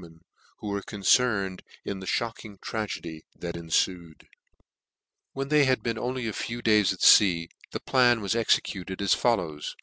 [0.00, 0.20] men
[0.58, 4.28] who were concerned in the fliocking tragedy that enfued.
[5.32, 9.12] When they had been only a few days at fea, the plan was executed as
[9.14, 9.76] follows.